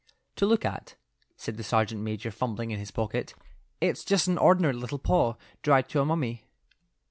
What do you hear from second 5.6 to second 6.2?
dried to a